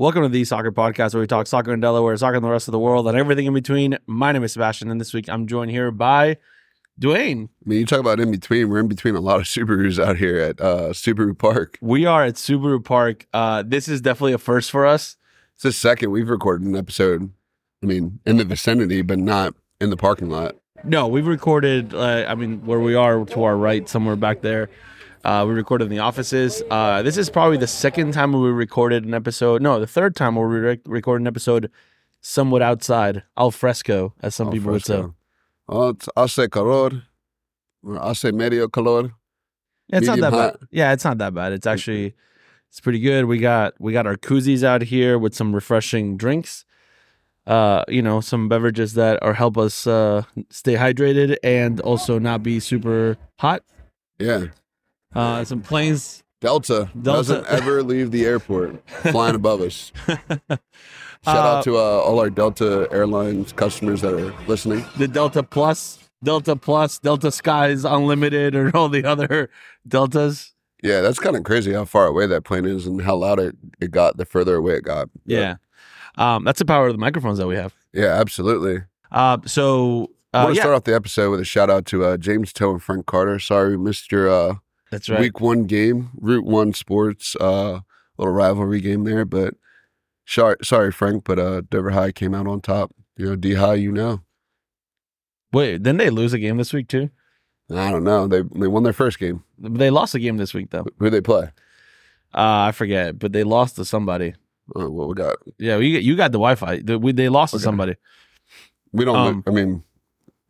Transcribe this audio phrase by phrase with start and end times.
[0.00, 2.68] Welcome to the Soccer Podcast, where we talk soccer in Delaware, soccer in the rest
[2.68, 3.98] of the world, and everything in between.
[4.06, 6.38] My name is Sebastian, and this week I'm joined here by
[6.98, 7.50] Dwayne.
[7.50, 8.70] I mean, you talk about in between.
[8.70, 11.76] We're in between a lot of Subarus out here at uh, Subaru Park.
[11.82, 13.26] We are at Subaru Park.
[13.34, 15.18] Uh, this is definitely a first for us.
[15.56, 17.30] It's the second we've recorded an episode.
[17.82, 20.56] I mean, in the vicinity, but not in the parking lot.
[20.82, 21.92] No, we've recorded.
[21.92, 24.70] Uh, I mean, where we are to our right, somewhere back there.
[25.24, 26.62] Uh, we recorded in the offices.
[26.70, 29.60] Uh, this is probably the second time we recorded an episode.
[29.62, 31.70] No, the third time we rec- recorded an episode
[32.22, 34.94] somewhat outside, al fresco, as some Al people would say.
[34.94, 35.14] fresco.
[35.68, 37.02] Oh, it's hace calor,
[37.82, 39.12] or hace medio calor.
[39.88, 40.60] Yeah, it's not that hot.
[40.60, 40.68] bad.
[40.70, 41.52] Yeah, it's not that bad.
[41.52, 42.14] It's actually
[42.68, 43.26] it's pretty good.
[43.26, 46.64] We got we got our koozies out here with some refreshing drinks.
[47.46, 52.42] Uh, you know, some beverages that are help us uh stay hydrated and also not
[52.42, 53.62] be super hot.
[54.18, 54.46] Yeah.
[55.14, 56.22] Uh some planes.
[56.40, 57.00] Delta, Delta.
[57.34, 59.92] doesn't ever leave the airport, flying above us.
[60.08, 60.60] Shout
[61.26, 64.86] Uh, out to uh, all our Delta Airlines customers that are listening.
[64.96, 69.50] The Delta Plus, Delta Plus, Delta Skies Unlimited, or all the other
[69.86, 70.54] Deltas.
[70.82, 73.54] Yeah, that's kind of crazy how far away that plane is and how loud it,
[73.82, 75.10] it got the further away it got.
[75.26, 75.56] Yeah.
[76.16, 77.74] Um, that's the power of the microphones that we have.
[77.92, 78.84] Yeah, absolutely.
[79.12, 81.84] Uh so I uh, want to yeah, start off the episode with a shout out
[81.86, 83.38] to uh, James Toe and Frank Carter.
[83.38, 84.54] Sorry we missed your uh,
[84.90, 85.20] that's right.
[85.20, 87.80] week one game, Route One Sports, uh,
[88.18, 89.24] little rivalry game there.
[89.24, 89.54] But
[90.26, 92.92] sorry, sorry Frank, but uh, Dover High came out on top.
[93.16, 94.20] You know, D High, you know.
[95.52, 97.10] Wait, didn't they lose a game this week too?
[97.72, 98.26] I don't know.
[98.26, 99.44] They they won their first game.
[99.58, 100.86] They lost a game this week though.
[100.98, 101.50] Who they play?
[102.32, 104.34] Uh, I forget, but they lost to somebody.
[104.78, 105.36] Uh, what we got?
[105.58, 106.80] Yeah, you you got the Wi-Fi.
[106.82, 107.96] The- we- They lost to somebody.
[108.92, 109.16] We don't.
[109.16, 109.82] Um, I mean,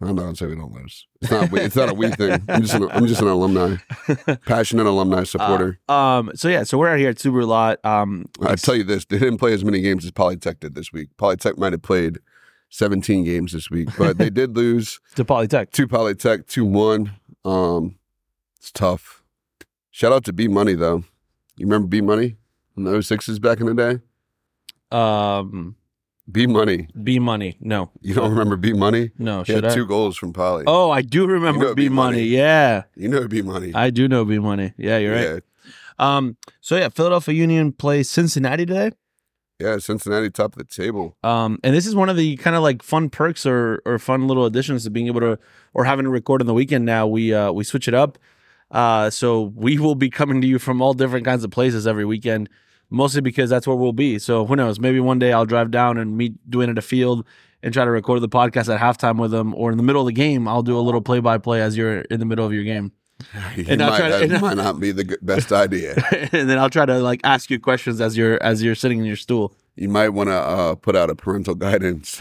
[0.03, 1.07] I'm not gonna say we don't lose.
[1.21, 1.53] It's not.
[1.53, 2.43] It's not a we thing.
[2.49, 2.75] I'm just.
[2.75, 3.77] An, I'm just an alumni,
[4.47, 5.79] passionate alumni supporter.
[5.89, 6.31] Um.
[6.35, 6.63] So yeah.
[6.63, 7.85] So we're out here at Subaru Lot.
[7.85, 8.27] Um.
[8.41, 11.11] I tell you this: they didn't play as many games as Polytech did this week.
[11.19, 12.19] Polytech might have played
[12.71, 15.71] 17 games this week, but they did lose to Polytech.
[15.73, 17.13] to Polytech two one.
[17.45, 17.97] Um,
[18.57, 19.23] it's tough.
[19.91, 21.05] Shout out to B Money though.
[21.57, 22.37] You remember B Money
[22.75, 24.97] in the 06s back in the day?
[24.97, 25.77] Um.
[26.31, 26.89] B Money.
[27.03, 27.57] B Money.
[27.61, 27.91] No.
[28.01, 29.11] You don't remember B Money?
[29.19, 29.41] No.
[29.43, 29.75] He Should had I?
[29.75, 30.65] two goals from Poly.
[30.67, 32.17] Oh, I do remember know B B-Money.
[32.19, 32.27] Money.
[32.29, 33.73] Yeah, You know B Money.
[33.75, 34.73] I do know B Money.
[34.77, 35.43] Yeah, you're right.
[35.99, 36.17] Yeah.
[36.17, 36.37] Um.
[36.61, 38.93] So yeah, Philadelphia Union plays Cincinnati today.
[39.59, 41.17] Yeah, Cincinnati top of the table.
[41.23, 44.27] Um, and this is one of the kind of like fun perks or or fun
[44.27, 45.39] little additions to being able to
[45.75, 46.87] or having to record on the weekend.
[46.87, 48.19] Now we uh we switch it up.
[48.71, 52.05] Uh, so we will be coming to you from all different kinds of places every
[52.05, 52.49] weekend,
[52.91, 54.19] mostly because that's where we'll be.
[54.19, 54.79] So who knows?
[54.81, 57.25] Maybe one day I'll drive down and meet Dwayne at a field
[57.63, 60.07] and try to record the podcast at halftime with him, or in the middle of
[60.07, 62.53] the game, I'll do a little play by play as you're in the middle of
[62.55, 62.93] your game,
[63.57, 65.95] You And might, to- that and- might not be the best idea.
[66.33, 69.05] and then I'll try to like ask you questions as you're as you're sitting in
[69.05, 69.53] your stool.
[69.77, 72.21] You might want to uh, put out a parental guidance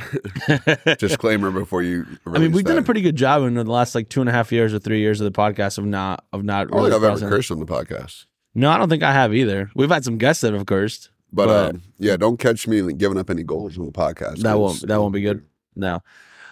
[0.98, 2.06] disclaimer before you.
[2.26, 4.34] I mean, we've done a pretty good job in the last like two and a
[4.34, 6.92] half years or three years of the podcast of not of not I don't really
[6.92, 8.26] think I've ever cursed on the podcast.
[8.56, 9.70] No, I don't think I have either.
[9.76, 11.10] We've had some guests that have cursed.
[11.32, 14.40] But, But- um, yeah, don't catch me giving up any goals on the podcast.
[14.40, 15.46] That won't that won't be good.
[15.76, 16.02] No.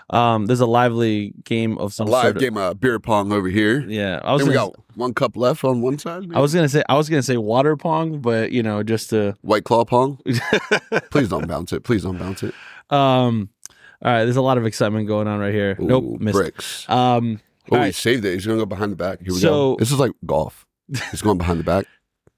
[0.09, 2.35] Um, there's a lively game of some live sort.
[2.37, 3.81] of- game of beer pong over here.
[3.89, 6.33] Yeah, I was we gonna, got one cup left on one side.
[6.33, 9.35] I was gonna say I was gonna say water pong, but you know, just to
[9.41, 10.19] White claw pong.
[11.11, 11.83] Please don't bounce it.
[11.83, 12.53] Please don't bounce it.
[12.89, 13.49] um.
[14.03, 15.75] All right, there's a lot of excitement going on right here.
[15.81, 16.35] Ooh, nope, missed.
[16.37, 16.87] bricks.
[16.87, 17.95] Um, Oh, all he right.
[17.95, 18.33] saved it.
[18.35, 19.19] He's gonna go behind the back.
[19.23, 19.75] Here we So- go.
[19.79, 20.66] This is like golf.
[21.11, 21.85] He's going behind the back.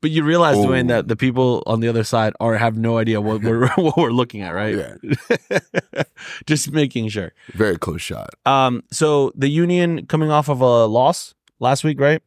[0.01, 0.55] but you realize.
[0.57, 3.97] Dwayne, that the people on the other side are have no idea what we're what
[3.97, 4.75] we're looking at, right?
[4.75, 6.03] Yeah,
[6.45, 7.33] just making sure.
[7.53, 8.29] very close shot.
[8.45, 12.21] Um, so the Union coming off of a loss last week, right?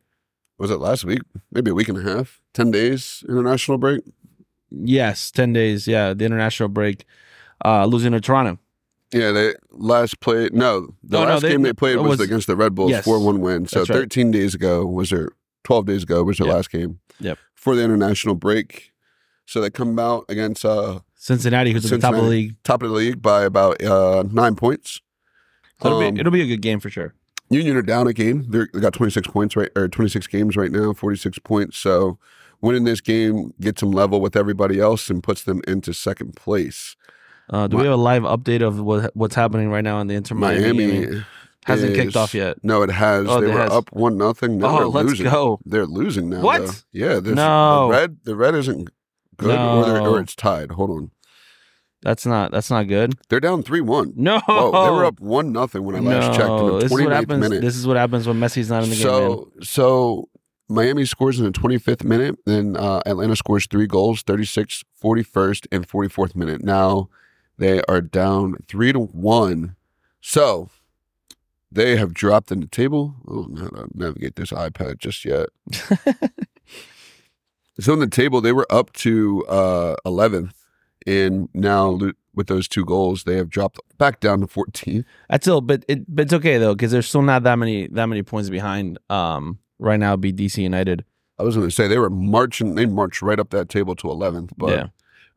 [0.58, 1.20] Was it last week?
[1.50, 2.40] Maybe a week and a half.
[2.54, 4.02] Ten days international break.
[4.70, 5.86] Yes, ten days.
[5.88, 7.04] Yeah, the international break,
[7.64, 8.58] uh, losing to Toronto.
[9.12, 10.54] Yeah, they last played.
[10.54, 12.90] No, the Oh, no, last they- game they played was, was- against the Red Bulls,
[12.92, 13.04] Yes.
[13.04, 13.66] four one win.
[13.66, 13.88] So right.
[13.88, 15.30] thirteen days ago was their
[15.64, 16.56] twelve days ago was their Yep.
[16.56, 16.98] last game.
[17.20, 17.38] Yep.
[17.54, 18.92] For the international break,
[19.46, 22.56] so they come out against uh Cincinnati, who's at the top of the league.
[22.64, 25.00] top of the league by about uh nine points.
[25.82, 27.14] So it'll, Um, be, it'll be a good game for sure.
[27.50, 28.46] Union are down a game.
[28.48, 31.76] They're, they got 26 points right or 26 games right now, 46 points.
[31.76, 32.18] So
[32.62, 36.96] winning this game gets them level with everybody else and puts them into second place.
[37.50, 40.14] Uh, do we have a live update of what what's happening right now in the
[40.14, 40.86] Inter Miami?
[40.86, 41.24] Miami
[41.66, 42.58] hasn't kicked off yet.
[42.62, 43.26] No, it has.
[43.28, 43.72] Oh, they it were has.
[43.72, 44.58] up one nothing.
[44.58, 45.26] Now Oh, they're let's losing.
[45.30, 45.60] go.
[45.64, 46.40] They're losing now.
[46.42, 46.66] What?
[46.66, 46.72] though.
[46.92, 47.20] Yeah.
[47.20, 47.86] This, No.
[47.88, 48.16] The red.
[48.24, 48.90] The red isn't
[49.36, 50.06] good, or, No.
[50.14, 50.72] or it's tied.
[50.72, 51.10] Hold on.
[52.02, 53.14] That's not that's not good.
[53.28, 54.12] They're down three one.
[54.16, 56.90] No, Whoa, they were up one nothing when I last checked in the this is
[56.90, 57.40] what 29th happens.
[57.40, 57.60] minute.
[57.62, 59.02] This is what happens when Messi's not in the game.
[59.04, 60.28] So so
[60.68, 62.36] Miami scores in the 25th minute.
[62.44, 66.64] Then uh, Atlanta scores three goals, 36, 41st, and 44th minute.
[66.64, 67.08] Now
[67.58, 69.76] they are down three to one.
[70.20, 70.70] So
[71.72, 73.16] they have dropped in the table.
[73.26, 75.48] Don't know navigate this iPad just yet.
[77.80, 80.52] so in the table, they were up to uh, 11th.
[81.06, 81.98] And now
[82.34, 85.04] with those two goals, they have dropped back down to 14th.
[85.28, 88.06] That's still, but it, but it's okay though because there's still not that many that
[88.06, 88.98] many points behind.
[89.10, 91.04] Um, right now, be DC United.
[91.38, 94.06] I was going to say they were marching, they marched right up that table to
[94.06, 94.50] 11th.
[94.56, 94.86] But yeah,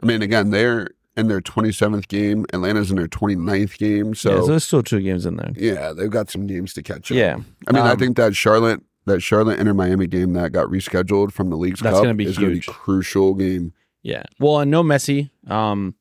[0.02, 2.46] I mean, again, they're in their 27th game.
[2.54, 4.08] Atlanta's in their 29th game.
[4.08, 4.14] yeah.
[4.14, 5.52] So, So there's still two games in there.
[5.56, 7.18] yeah, they've got some games to catch up.
[7.18, 10.68] Yeah, I mean, I Um, think that Charlotte, that Charlotte Inter Miami game that got
[10.68, 13.74] rescheduled from the League's That's Cup gonna be is going to be crucial game.
[14.04, 14.24] yeah.
[14.40, 15.30] Well, and no Messi.
[15.50, 15.96] Um,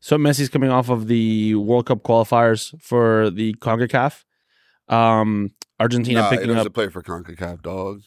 [0.00, 4.24] so Messi's coming off of the World Cup qualifiers for the Concacaf.
[4.88, 8.02] Um, Argentina Nah, picking up doesn't play for Concacaf, dog.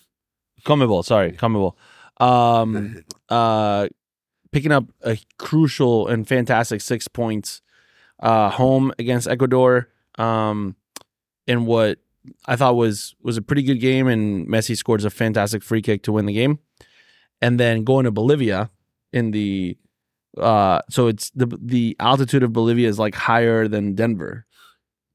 [0.66, 1.04] CONMEBOL.
[1.04, 1.74] Sorry, CONMEBOL.
[2.20, 3.88] Um, uh,
[4.52, 7.62] picking up a crucial and fantastic six points
[8.20, 10.76] uh, home against Ecuador um,
[11.46, 12.00] in what
[12.46, 16.04] I thought was was a pretty good game, and Messi scores a fantastic free kick
[16.04, 16.60] to win the game,
[17.42, 18.70] and then going to Bolivia
[19.14, 19.78] in the
[20.38, 24.46] uh, so it's the the altitude of Bolivia is like higher than Denver,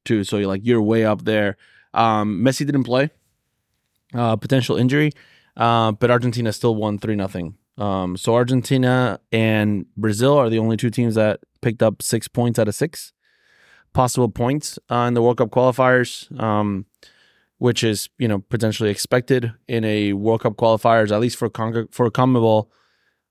[0.05, 0.23] too.
[0.23, 1.57] So you're like you're way up there.
[1.93, 3.11] Um, Messi didn't play,
[4.13, 5.11] uh, potential injury,
[5.55, 7.55] uh, but Argentina still won three nothing.
[7.77, 12.59] Um, so Argentina and Brazil are the only two teams that picked up six points
[12.59, 13.13] out of six
[13.93, 16.85] possible points uh, in the World Cup qualifiers, um,
[17.57, 21.87] which is you know potentially expected in a World Cup qualifiers, at least for Con-
[21.91, 22.67] for CONMEBOL,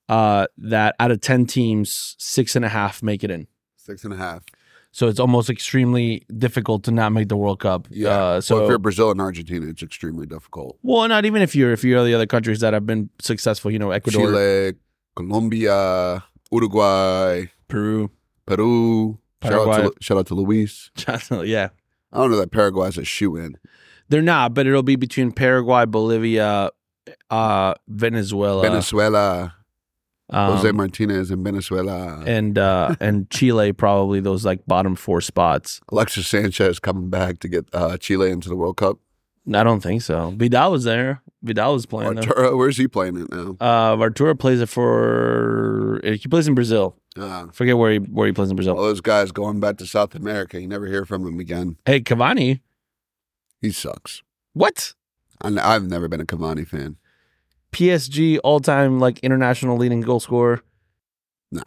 [0.09, 3.47] uh, that out of ten teams, six and a half make it in.
[3.77, 4.45] Six and a half.
[4.95, 7.89] So it's almost extremely difficult to not make the World Cup.
[7.91, 8.11] Yeah.
[8.11, 10.79] Uh, so so if you're Brazil and Argentina, it's extremely difficult.
[10.83, 13.71] well, not even if you're if you're the other countries that have been successful.
[13.71, 14.75] You know, Ecuador, Chile,
[15.17, 16.23] Colombia,
[16.53, 18.11] Uruguay, Peru.
[18.45, 19.19] Peru.
[19.43, 19.89] Shout out, Paraguay.
[19.89, 20.91] to, shout out to Luis.
[21.31, 21.71] yeah,
[22.13, 23.57] I don't know that Paraguay's a shoe in.
[24.09, 26.71] they're not, but it'll be between Paraguay, Bolivia,
[27.31, 29.55] uh, Venezuela, Venezuela,
[30.33, 32.23] um, Jose Martinez in Venezuela.
[32.27, 33.73] and uh, and Chile.
[33.73, 35.81] Probably those like bottom four spots.
[35.91, 38.99] Alexis Sanchez coming back to get uh, Chile into the World Cup.
[39.53, 40.33] I don't think so.
[40.37, 41.21] Vidal was there.
[41.43, 42.15] Vidal was playing.
[42.15, 42.29] There.
[42.29, 43.57] Arturo, where's he playing it now?
[43.61, 46.01] Uh, Arturo plays it for.
[46.05, 46.97] He plays in Brazil.
[47.17, 48.77] Uh, Forget where he where he plays in Brazil.
[48.77, 50.61] all those guys going back to South America.
[50.61, 51.77] You never hear from him again.
[51.85, 52.61] Hey, Cavani.
[53.61, 54.23] He sucks.
[54.55, 54.95] What?
[55.41, 56.97] And I've never been a Cavani fan.
[57.73, 60.63] PSG all time like international leading goal scorer.
[61.51, 61.63] Nah.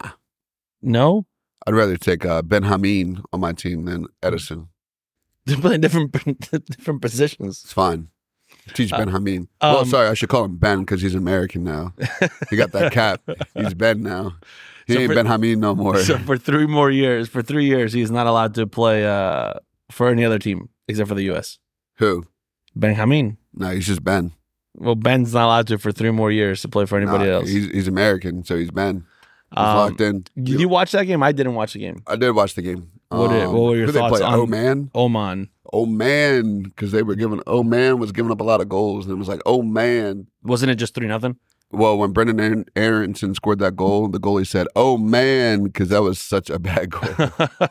[0.82, 1.26] No,
[1.66, 4.68] I'd rather take uh, Ben Hameen on my team than Edison.
[5.46, 6.12] they're playing different
[6.68, 7.62] different positions.
[7.64, 8.08] It's fine.
[8.74, 9.48] Teach Ben Uh, Hameen.
[9.60, 11.92] well, um, sorry, I should call him Ben because he's American now.
[12.50, 13.20] He got that cap.
[13.54, 14.36] He's Ben now.
[14.86, 15.98] He So ain't for- Ben Hameen no more.
[15.98, 19.54] so for three more years, for three years, he's not allowed to play uh,
[19.90, 21.58] for any other team except for the U.S.
[21.96, 22.24] Who?
[22.76, 23.36] Benjamin.
[23.54, 24.32] No, he's just Ben.
[24.78, 27.48] Well, Ben's not allowed to for three more years to play for anybody Nah, else.
[27.48, 29.04] He's, he's American, so he's Ben.
[29.50, 30.24] He's Um, locked in.
[30.40, 31.22] Did you watch that game?
[31.22, 32.02] I didn't watch the game.
[32.06, 32.90] I did watch the game.
[33.08, 34.26] What did- what were your who thoughts they play?
[34.34, 37.40] on- Oh man, Oman oh man, because they were giving.
[37.46, 40.26] Oh man was giving up a lot of goals, and it was like, oh man.
[40.42, 41.36] wasn't it just three nothing?
[41.70, 46.02] Well, when Brenden Aaron- Aaronson scored that goal, the goalie said, "Oh man," because that
[46.02, 47.30] was such a bad goal.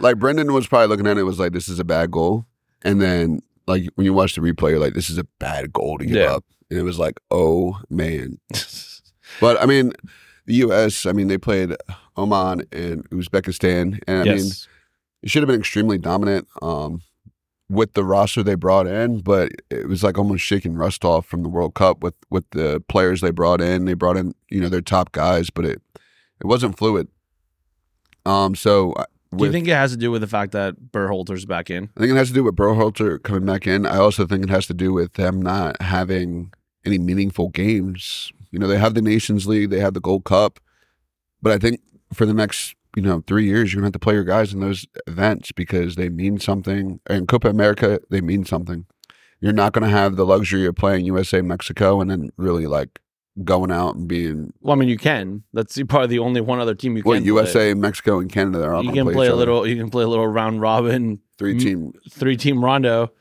[0.00, 2.46] like Brendan was probably looking at it, was like, "This is a bad goal,"
[2.82, 3.40] and then
[3.70, 6.16] like when you watch the replay, you're like, "This is a bad goal to give
[6.16, 6.34] Yeah.
[6.34, 8.38] up," and it was like, "Oh man."
[9.40, 9.92] But I mean,
[10.46, 11.06] the U.S.
[11.06, 11.74] I mean, they played
[12.16, 14.50] Oman and Uzbekistan, and I mean,
[15.22, 17.02] it should have been extremely dominant um,
[17.68, 21.44] with the roster they brought in, but it was like almost shaking rust off from
[21.44, 23.84] the World Cup with with the players they brought in.
[23.84, 25.80] They brought in you know their top guys, but it
[26.40, 27.06] it wasn't fluid.
[28.26, 28.94] Um, so
[29.32, 31.90] uh, Do you think it has to do with the fact that Berhalter's back in?
[31.96, 33.86] I think it has to do with Berhalter coming back in.
[33.86, 36.52] I also think it has to do with them not having
[36.84, 38.32] any meaningful games.
[38.50, 40.58] You know, they have the Nations League, they have the Gold Cup,
[41.40, 41.80] but I think
[42.12, 44.60] for the next you know three years, you're gonna have to play your guys in
[44.60, 47.00] those events because they mean something.
[47.06, 48.86] And Copa America, they mean something.
[49.40, 53.00] You're not gonna have the luxury of playing USA, Mexico, and then really like
[53.44, 55.44] going out and being Well, I mean, you can.
[55.52, 57.08] That's probably the only one other team you can.
[57.08, 57.26] what play.
[57.26, 59.66] USA, Mexico, and Canada are all You can play, play a little.
[59.66, 63.12] You can play a little round robin, three team three team rondo.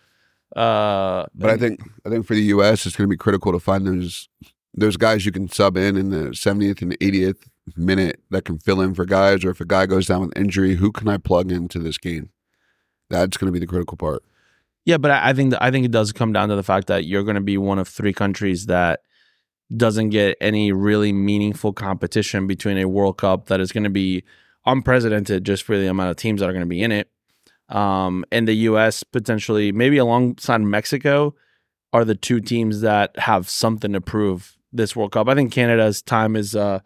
[0.55, 3.59] Uh, But I think I think for the U.S., it's going to be critical to
[3.59, 4.29] find those
[4.73, 8.81] those guys you can sub in in the 70th and 80th minute that can fill
[8.81, 11.51] in for guys, or if a guy goes down with injury, who can I plug
[11.51, 12.29] into this game?
[13.09, 14.23] That's going to be the critical part.
[14.85, 16.87] Yeah, but I I think that, I think it does come down to the fact
[16.87, 19.01] that you're going to be one of three countries that
[19.75, 24.23] doesn't get any really meaningful competition between a World Cup that is going to be
[24.65, 27.09] unprecedented just for the amount of teams that are going to be in it.
[27.69, 29.03] Um, and the U.S.
[29.03, 31.35] potentially, maybe alongside Mexico,
[31.93, 35.27] are the two teams that have something to prove this World Cup.
[35.27, 36.79] I think Canada's time is uh,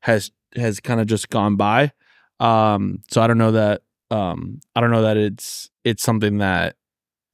[0.00, 1.92] has has kind of just gone by.
[2.38, 6.76] Um, so I don't know that um, I don't know that it's it's something that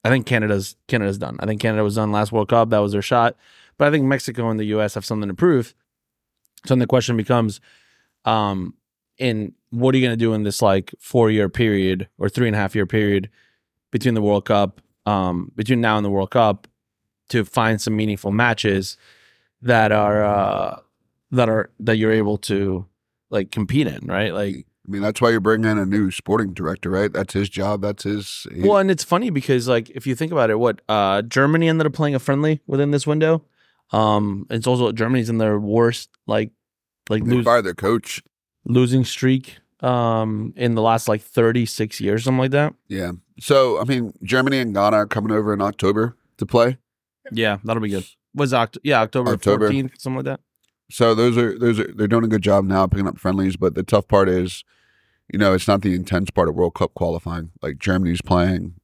[0.04, 1.36] I think Canada's Canada's done.
[1.40, 2.70] I think Canada was done last World Cup.
[2.70, 3.36] That was their shot.
[3.78, 5.74] But I think Mexico and the US have something to prove.
[6.64, 7.60] So then the question becomes,
[8.24, 8.74] um,
[9.18, 12.56] in what are you gonna do in this like four year period or three and
[12.56, 13.30] a half year period
[13.90, 16.66] between the World Cup, um, between now and the World Cup
[17.28, 18.96] to find some meaningful matches
[19.62, 20.80] that are uh
[21.30, 22.86] that are that you're able to
[23.30, 24.32] like compete in, right?
[24.34, 27.12] Like I mean, that's why you're bringing in a new sporting director, right?
[27.12, 27.82] That's his job.
[27.82, 28.46] That's his.
[28.54, 31.68] he- Well, and it's funny because like if you think about it, what uh Germany
[31.68, 33.42] ended up playing a friendly within this window.
[33.92, 36.50] Um it's also Germany's in their worst like
[37.08, 38.22] like lose, fired their coach.
[38.64, 42.74] losing streak um in the last like 36 years something like that.
[42.88, 43.12] Yeah.
[43.38, 46.78] So I mean, Germany and Ghana are coming over in October to play.
[47.32, 48.06] Yeah, that'll be good.
[48.34, 49.70] Was Oct- yeah, October, October.
[49.70, 50.40] 14th something like that.
[50.90, 53.74] So those are those are they're doing a good job now picking up friendlies, but
[53.74, 54.62] the tough part is,
[55.32, 57.50] you know, it's not the intense part of World Cup qualifying.
[57.62, 58.74] Like Germany's playing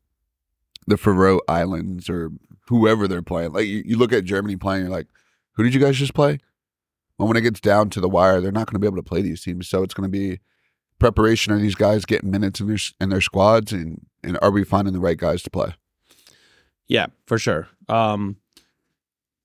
[0.87, 2.31] the Faroe Islands or
[2.69, 3.53] whoever they're playing.
[3.53, 5.09] Like you, you look at Germany playing, you're like,
[5.53, 6.39] who did you guys just play?
[7.19, 9.09] Well, when it gets down to the wire, they're not going to be able to
[9.09, 9.69] play these teams.
[9.69, 10.41] So it's going to be
[10.99, 11.53] preparation.
[11.53, 14.95] Are these guys getting minutes in their in their squads, and and are we finding
[14.95, 15.75] the right guys to play?
[16.89, 17.69] Yeah, for sure.
[17.89, 18.37] Um,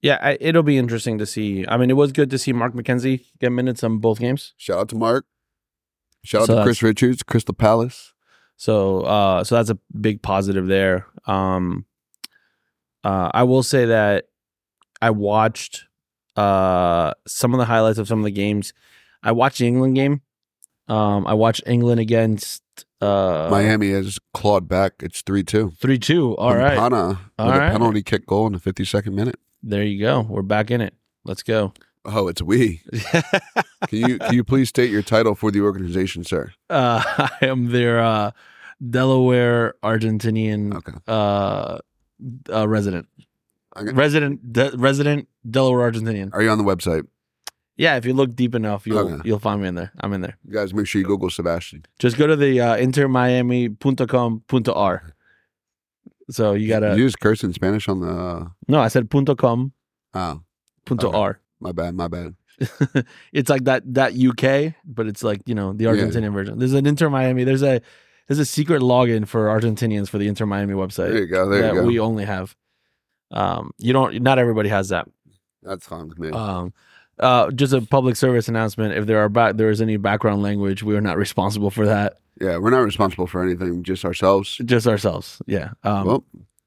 [0.02, 1.66] yeah, I, it'll be interesting to see.
[1.68, 4.54] I mean, it was good to see Mark McKenzie get minutes on both games.
[4.58, 5.26] Shout out to Mark.
[6.24, 8.14] Shout out So to Chris Richards, Crystal Palace.
[8.56, 11.06] So, uh, so that's a big positive there.
[11.26, 11.86] Um,
[13.08, 14.26] uh, I will say that
[15.02, 15.86] I watched
[16.36, 18.74] uh some of the highlights of some of the games.
[19.24, 20.22] I watched the England game.
[20.88, 22.64] Um, I watched England against
[23.02, 24.94] uh Miami has clawed back.
[25.02, 25.72] It's three two.
[25.82, 26.36] three two.
[26.38, 27.68] All right, Pana with right.
[27.70, 29.40] a penalty kick goal in the 52nd minute.
[29.64, 30.22] there you go.
[30.22, 30.94] We're back in it.
[31.26, 31.74] Let's go.
[32.06, 32.82] Oh, it's we.
[33.90, 36.54] Can you can you please state your title for the organization, sir?
[36.70, 37.02] Uh,
[37.42, 38.32] I am their uh,
[38.82, 40.94] Delaware Argentinian Okay.
[41.08, 41.80] uh,
[42.52, 43.08] uh, resident.
[43.76, 43.92] Okay.
[43.92, 46.30] Resident, de- resident Delaware Argentinian.
[46.34, 47.06] Are you on the website?
[47.76, 49.22] Yeah, if you look deep enough, you'll Okay.
[49.24, 49.92] you'll find me in there.
[50.00, 50.38] I'm in there.
[50.48, 51.86] You guys make sure you Google Sebastian.
[52.00, 55.14] Just go to the uh, intermiami.com.r.
[56.30, 58.10] So you gotta you use curse in Spanish on the.
[58.10, 59.72] Uh, no, I said punto com
[60.14, 60.42] oh,
[60.86, 61.18] punto Okay.
[61.18, 61.40] r.
[61.62, 62.36] my bad, my bad.
[63.32, 65.92] it's like that that UK, but it's like you know the Yeah.
[65.92, 66.60] Argentinian version.
[66.60, 67.44] There's an Inter Miami.
[67.46, 67.82] There's a
[68.28, 71.12] there's a secret login for Argentinians for the Inter Miami website.
[71.12, 71.50] There you go.
[71.50, 71.88] There that you go.
[71.88, 72.56] we only have.
[73.32, 74.22] Um, you don't.
[74.22, 75.08] Not everybody has that.
[75.64, 76.30] That's fine with me.
[76.32, 76.74] Um,
[77.20, 78.94] uh, just a public service announcement.
[78.94, 82.20] If there are back, there is any background language, we are not responsible for that.
[82.40, 84.58] yeah, we're not responsible for anything, just ourselves.
[84.64, 85.42] Just ourselves.
[85.48, 85.72] Yeah.
[85.84, 86.24] Um, well,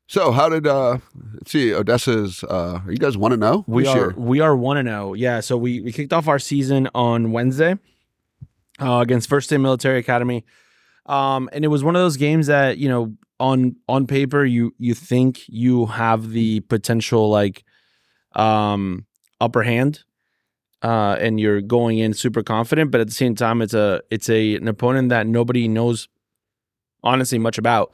[0.08, 0.98] so how did uh
[1.34, 3.64] let's see Odessa's uh are you guys want to know?
[3.68, 4.14] we are year?
[4.16, 5.12] we are one and zero.
[5.14, 5.38] Yeah.
[5.38, 7.78] So we we kicked off our season on Wednesday
[8.80, 10.44] uh, against First State Military Academy,
[11.10, 14.72] um, and it was one of those games that you know on on paper you
[14.78, 17.64] you think you have the potential like
[18.36, 19.04] um
[19.40, 20.04] upper hand
[20.82, 24.28] uh and you're going in super confident but at the same time it's a it's
[24.28, 26.06] a an opponent that nobody knows
[27.02, 27.92] honestly much about.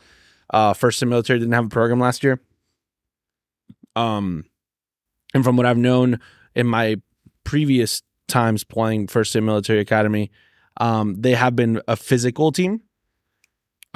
[0.50, 2.40] Uh first State military didn't have a program last year.
[3.94, 4.44] Um
[5.32, 6.20] and from what i've known
[6.54, 6.96] in my
[7.44, 10.30] previous times playing first State military academy
[10.78, 12.82] um they have been a physical team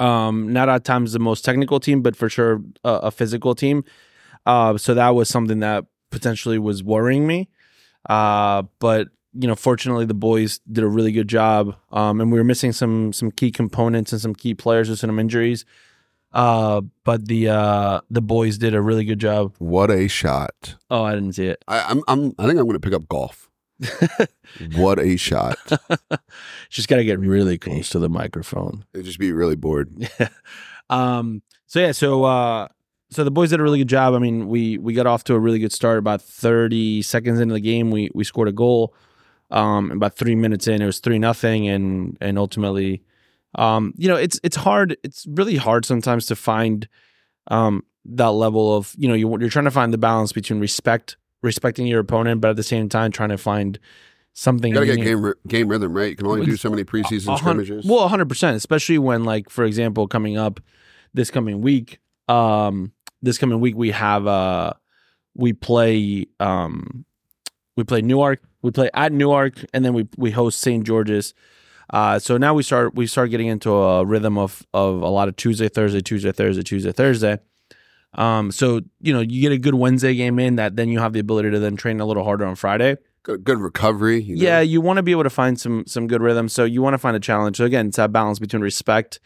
[0.01, 3.83] um not at times the most technical team but for sure a, a physical team.
[4.45, 7.47] Uh so that was something that potentially was worrying me.
[8.09, 11.75] Uh but you know fortunately the boys did a really good job.
[11.91, 15.19] Um and we were missing some some key components and some key players with some
[15.19, 15.65] injuries.
[16.33, 19.53] Uh but the uh the boys did a really good job.
[19.59, 20.75] What a shot.
[20.89, 21.63] oh i didn't see it.
[21.67, 23.50] I, I'm I'm I think I'm gonna pick up golf.
[24.75, 25.57] What a shot.
[26.69, 30.09] just gotta get really close to the microphone It'd just be really bored.
[30.89, 32.67] um so yeah so uh
[33.09, 35.33] so the boys did a really good job i mean we we got off to
[35.33, 38.93] a really good start about 30 seconds into the game we we scored a goal
[39.51, 43.03] um about three minutes in it was three nothing and and ultimately
[43.55, 46.87] um you know it's it's hard it's really hard sometimes to find
[47.47, 51.17] um that level of you know you, you're trying to find the balance between respect
[51.41, 53.79] respecting your opponent but at the same time trying to find
[54.33, 56.09] something You gotta get game game rhythm, right?
[56.11, 57.85] You can only do so many preseason scrimmages.
[57.85, 60.59] Well, hundred percent, especially when like for example, coming up
[61.13, 64.73] this coming week, um, this coming week we have uh
[65.35, 67.05] we play um
[67.77, 70.85] we play Newark, we play at Newark, and then we we host St.
[70.85, 71.33] George's.
[71.89, 75.27] Uh, so now we start we start getting into a rhythm of of a lot
[75.27, 77.39] of Tuesday, Thursday, Tuesday, Thursday, Tuesday, Thursday.
[78.13, 81.13] Um, so you know you get a good Wednesday game in that then you have
[81.13, 82.97] the ability to then train a little harder on Friday.
[83.23, 84.21] Good, good recovery.
[84.21, 84.41] you know?
[84.41, 86.49] Yeah, you want to be able to find some some good rhythm.
[86.49, 87.57] So you want to find a challenge.
[87.57, 89.19] So again, it's that balance between respect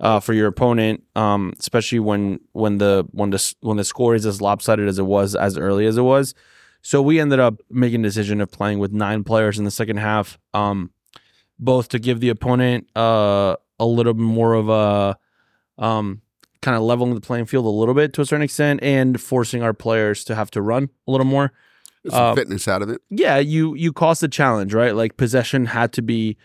[0.00, 4.26] uh, for your opponent, um, especially when when the when the when the score is
[4.26, 6.34] as lopsided as it was as early as it was.
[6.82, 9.96] So we ended up making a decision of playing with nine players in the second
[9.98, 10.90] half, um,
[11.58, 15.16] both to give the opponent uh, a little more of a
[15.82, 16.20] um,
[16.64, 19.62] kind of leveling the playing field a little bit to a certain extent, and forcing
[19.62, 21.52] our players to have to run a little more
[22.08, 23.00] some uh, fitness out of it.
[23.10, 24.94] yeah, you you caused the challenge, right?
[24.94, 26.36] Like possession had to be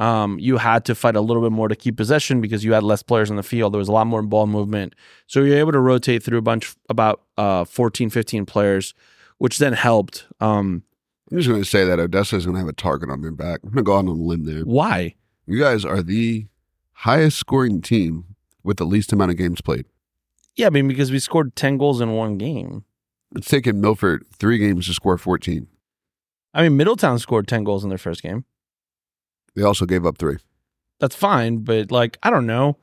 [0.00, 2.82] um you had to fight a little bit more to keep possession because you had
[2.82, 3.72] less players on the field.
[3.72, 4.94] There was a lot more ball movement.
[5.26, 8.94] So you're able to rotate through a bunch about uh 14 15 players,
[9.38, 10.26] which then helped.
[10.40, 10.82] Um
[11.30, 13.32] I'm just going to say that Odessa is going to have a target on their
[13.32, 13.60] back.
[13.64, 14.60] I'm going to go out on a limb there.
[14.60, 15.14] why?
[15.46, 16.46] You guys are the
[16.92, 18.33] highest scoring team
[18.64, 19.86] with the least amount of games played.
[20.56, 22.84] Yeah, I mean because we scored 10 goals in one game.
[23.36, 25.66] It's taken Milford three games to score 14.
[26.52, 28.44] I mean Middletown scored 10 goals in their first game.
[29.54, 30.38] They also gave up three.
[31.00, 32.78] That's fine, but like I don't know.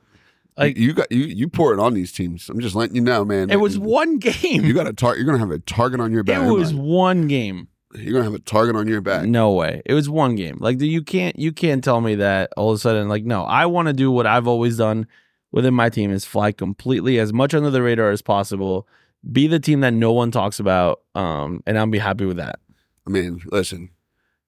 [0.56, 2.50] Like you, got you you pour it on these teams.
[2.50, 3.48] I'm just letting you know, man.
[3.50, 4.64] it was You- one game.
[4.64, 5.18] You got a target.
[5.18, 6.46] You're gonna have a target on your back.
[6.46, 7.68] it was one game.
[7.94, 9.26] You're gonna have a target on your back.
[9.26, 9.80] No way.
[9.86, 10.58] It was one game.
[10.60, 13.64] Like you can't you can't tell me that all of a sudden like no, I
[13.66, 15.06] want to do what I've always done
[15.52, 18.88] within my team is fly completely as much under the radar as possible.
[19.30, 22.58] Be the team that no one talks about um and I'll be happy with that.
[23.06, 23.90] I mean, listen,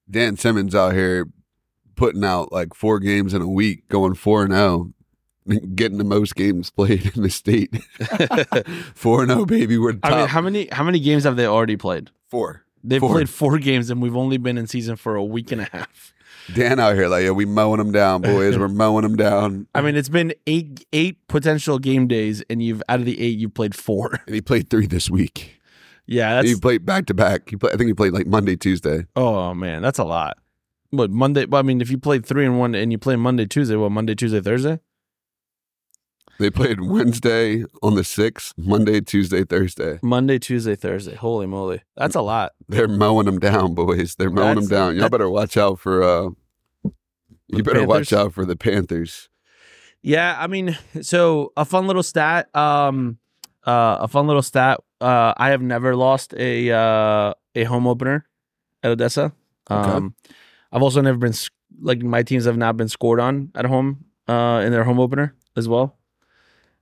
[0.09, 1.27] Dan Simmons out here
[1.95, 4.91] putting out like four games in a week, going four and zero,
[5.75, 7.73] getting the most games played in the state.
[8.95, 9.77] four and zero, baby.
[9.77, 12.09] We're top I mean, how many how many games have they already played?
[12.29, 12.63] four.
[12.87, 13.13] They've Four.
[13.13, 16.13] played 4 games and we've only been in season for a week and a half.
[16.53, 18.57] Dan out here like, yeah, we mowing them down, boys.
[18.57, 19.67] We're mowing them down.
[19.73, 23.37] I mean, it's been 8 8 potential game days and you've out of the 8
[23.37, 24.21] you've played 4.
[24.27, 25.59] and he played three this week.
[26.07, 27.49] Yeah, that's he played back to back.
[27.49, 27.73] He played.
[27.73, 29.07] I think he played like Monday, Tuesday.
[29.15, 30.37] Oh man, that's a lot.
[30.91, 33.75] But Monday, I mean, if you played three and one and you play Monday, Tuesday,
[33.75, 34.79] well, Monday, Tuesday, Thursday.
[36.37, 39.99] They played Wednesday on the sixth, Monday, Tuesday, Thursday.
[40.03, 41.15] Monday, Tuesday, Thursday.
[41.15, 42.51] Holy moly, that's a lot.
[42.67, 44.15] They're mowing them down, boys.
[44.15, 44.95] They're mowing them down.
[44.95, 46.03] Y'all that- better watch out for.
[46.03, 46.29] uh
[47.47, 49.29] You better watch out for the Panthers.
[50.01, 52.53] Yeah, I mean, so a fun little stat.
[52.55, 53.17] Um,
[53.65, 54.79] uh, a fun little stat.
[55.01, 58.27] Uh, I have never lost a uh a home opener
[58.83, 59.31] at Odessa.
[59.67, 60.15] Um,
[60.71, 61.33] I've also never been
[61.81, 65.33] like my teams have not been scored on at home uh in their home opener
[65.55, 65.97] as well.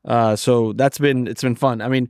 [0.05, 1.81] Uh, so that's been it's been fun.
[1.81, 2.09] I mean,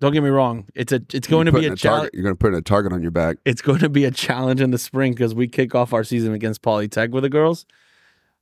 [0.00, 0.66] don't get me wrong.
[0.74, 2.00] It's a it's going to be putting a challenge.
[2.00, 2.14] target.
[2.14, 3.38] You're going to put a target on your back.
[3.44, 6.32] it's going to be a challenge in the spring because we kick off our season
[6.32, 7.66] against Polytech with the girls.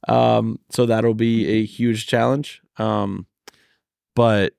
[0.09, 2.63] Um, so that'll be a huge challenge.
[2.79, 3.27] Um,
[4.15, 4.55] but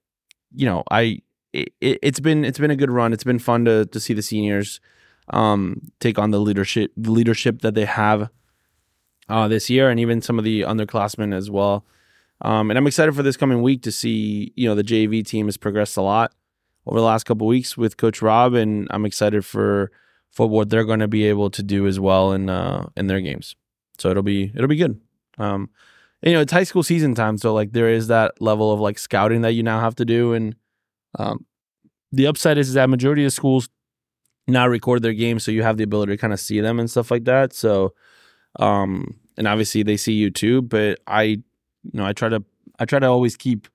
[0.53, 1.21] you know, I
[1.53, 3.13] it, it's been it's been a good run.
[3.13, 4.79] It's been fun to to see the seniors
[5.29, 8.29] um take on the leadership the leadership that they have
[9.29, 11.85] uh this year and even some of the underclassmen as well.
[12.43, 15.47] Um, and I'm excited for this coming week to see, you know, the JV team
[15.47, 16.33] has progressed a lot
[16.85, 19.91] over the last couple weeks with Coach Rob, and I'm excited for
[20.31, 23.21] for what they're going to be able to do as well in uh in their
[23.21, 23.55] games.
[23.97, 24.99] So it'll be it'll be good.
[25.37, 25.69] Um,
[26.23, 28.79] and, you know, it's high school season time, so like there is that level of
[28.79, 30.55] like scouting that you now have to do, and
[31.17, 31.45] um,
[32.11, 33.69] the upside is that majority of schools
[34.47, 36.89] now record their games, so you have the ability to kind of see them and
[36.89, 37.53] stuff like that.
[37.53, 37.93] So,
[38.59, 41.41] um, and obviously they see you too, but I,
[41.83, 42.43] you know, I try to
[42.79, 43.67] I try to always keep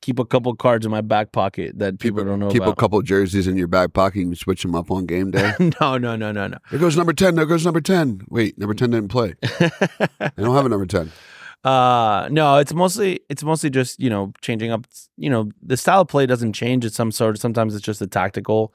[0.00, 3.00] keep a couple cards in my back pocket that people don't know Keep a couple
[3.02, 5.52] jerseys in your back pocket and switch them up on game day.
[5.80, 6.58] no, no, no, no, no.
[6.70, 7.34] there goes number ten.
[7.34, 8.22] There goes number ten.
[8.28, 9.34] Wait, number ten didn't play.
[9.42, 11.12] I don't have a number ten.
[11.64, 16.02] uh no, it's mostly it's mostly just, you know, changing up you know, the style
[16.02, 16.84] of play doesn't change.
[16.84, 18.72] It's some sort sometimes it's just the tactical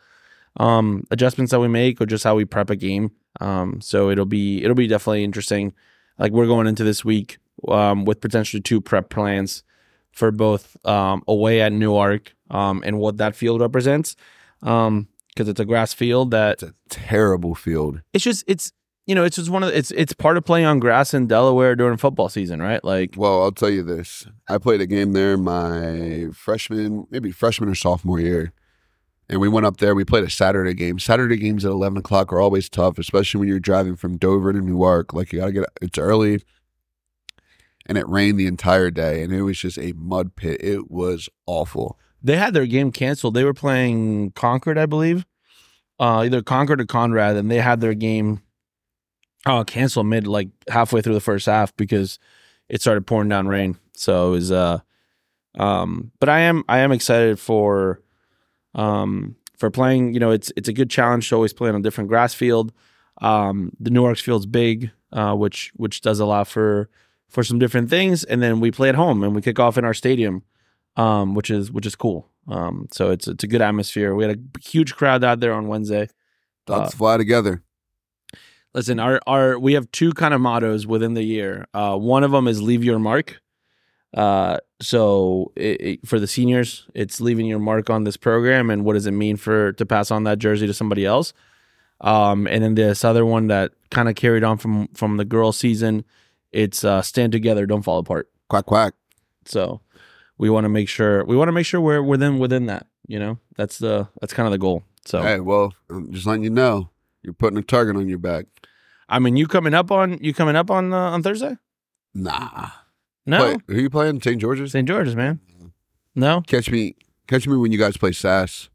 [0.57, 3.11] um adjustments that we make or just how we prep a game.
[3.39, 5.73] Um so it'll be it'll be definitely interesting.
[6.19, 9.63] Like we're going into this week um with potentially two prep plans
[10.11, 14.15] for both um away at Newark um and what that field represents.
[14.61, 18.01] Um because it's a grass field that It's a terrible field.
[18.13, 18.71] it's just it's
[19.07, 21.27] you know it's just one of the, it's it's part of playing on grass in
[21.27, 22.83] Delaware during football season, right?
[22.83, 24.27] Like Well, I'll tell you this.
[24.47, 28.53] I played a game there my freshman, maybe freshman or sophomore year.
[29.29, 29.95] And we went up there.
[29.95, 30.99] We played a Saturday game.
[30.99, 34.59] Saturday games at 11 o'clock are always tough, especially when you're driving from Dover to
[34.59, 35.13] Newark.
[35.13, 36.43] Like, you got to get, it's early.
[37.85, 39.23] And it rained the entire day.
[39.23, 40.61] And it was just a mud pit.
[40.63, 41.97] It was awful.
[42.21, 43.33] they had their game canceled.
[43.33, 45.25] They were playing Concord, I believe,
[45.99, 48.41] uh, either Concord or Conrad, and they had their game
[49.45, 52.17] uh, canceled mid like halfway through the first half because
[52.69, 53.77] it started pouring down rain.
[53.95, 54.79] So it was uh,
[55.59, 58.01] um, but I am I am excited for
[58.73, 60.13] um for playing.
[60.13, 62.71] You know, it's it's a good challenge to always play on a different grass field.
[63.21, 66.89] Um, the Newark's field's big, uh, which which does allow for
[67.33, 69.83] for some different things, and then we play at home and we kick off in
[69.85, 70.43] our stadium,
[70.95, 72.29] um, which is which is cool.
[72.47, 74.13] Um, so it's it's a good atmosphere.
[74.15, 76.07] We had a huge crowd out there on Wednesday.
[76.67, 77.61] Let's fly together.
[78.73, 81.67] Listen, our our we have two kind of mottos within the year.
[81.73, 83.39] Uh, one of them is leave your mark.
[84.15, 88.85] Uh, so it, it- for the seniors, it's leaving your mark on this program, and
[88.85, 91.33] what does it mean for to pass on that jersey to somebody else?
[92.01, 95.57] Um, and then this other one that kind of carried on from from the girls'
[95.57, 96.03] season,
[96.53, 98.29] it's uh, stand together, don't fall apart.
[98.49, 98.93] Quack quack.
[99.45, 99.81] So
[100.37, 102.87] we want to make sure we want to make sure we're within within that.
[103.07, 104.83] You know, that's the that's kind of the goal.
[105.05, 106.89] So Hey, well, I'm just letting you know,
[107.21, 108.45] you're putting a target on your back.
[109.09, 111.57] I mean, you coming up on you coming up on uh, on Thursday?
[112.13, 112.69] Nah.
[113.25, 114.21] No, Wait, who you playing?
[114.21, 114.39] St.
[114.39, 114.73] George's?
[114.73, 114.85] St.
[114.87, 115.39] George's, man.
[116.13, 116.95] No, Catch me,
[117.27, 118.69] catch me when you guys play SAS.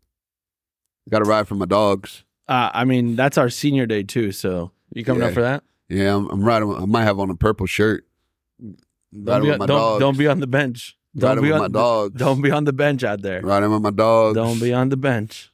[1.11, 2.25] Got to ride for my dogs.
[2.49, 4.33] uh, I mean that's our senior day too.
[4.33, 5.62] So you coming up for that?
[5.88, 6.74] Yeah, I'm, I'm riding.
[6.74, 8.05] I might have on a purple shirt.
[8.61, 10.01] Don't be, with my don't, dogs.
[10.01, 10.96] don't be on the bench.
[11.16, 12.14] Don't Riding be with on my dogs.
[12.18, 13.40] Don't be on the bench out there.
[13.40, 14.35] Riding with my dogs.
[14.35, 15.51] Don't be on the bench.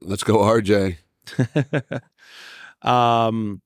[0.00, 0.96] Let's go, RJ.
[2.82, 3.60] um.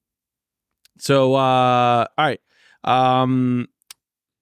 [0.99, 2.41] So, uh, all right.
[2.85, 3.69] Um,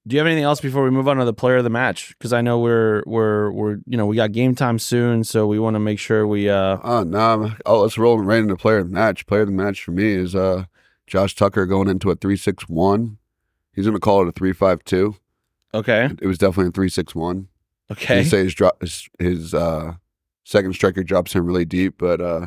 [0.06, 2.14] do you have anything else before we move on to the player of the match?
[2.18, 5.59] Because I know we're we're we're you know we got game time soon, so we
[5.59, 7.52] want to make sure we uh Oh no!
[7.66, 9.26] Oh, let's roll right into player of the match.
[9.26, 10.64] Player of the match for me is uh
[11.11, 13.18] Josh Tucker going into a three six one.
[13.75, 15.16] He's gonna call it a three five two.
[15.75, 17.49] okay It was definitely a three six one.
[17.90, 19.94] okay You say his his, his uh
[20.44, 22.46] second striker drops him really deep, but uh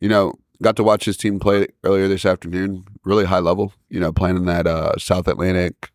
[0.00, 2.84] you know got to watch his team play earlier this afternoon.
[3.04, 3.72] Really high level.
[3.90, 5.90] You know, playing in that uh South Atlantic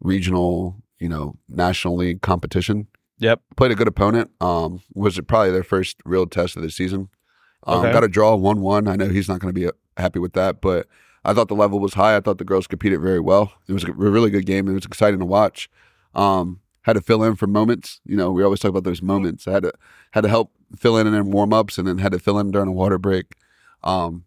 [0.00, 2.86] regional, you know, national league competition.
[3.18, 4.30] yep played a good opponent.
[4.40, 7.08] Um, was it probably their first real test of the season?
[7.66, 7.92] Um, Okay.
[7.92, 8.88] Got a draw one one.
[8.88, 10.86] I know he's not going to be uh, happy with that, but
[11.24, 12.16] I thought the level was high.
[12.16, 13.52] I thought the girls competed very well.
[13.68, 14.68] It was a really good game.
[14.68, 15.68] It was exciting to watch.
[16.14, 18.00] Um, had to fill in for moments.
[18.06, 19.46] You know, we always talk about those moments.
[19.46, 19.72] I had to
[20.12, 22.50] had to help fill in in their warm ups, and then had to fill in
[22.50, 23.34] during a water break.
[23.84, 24.24] Um,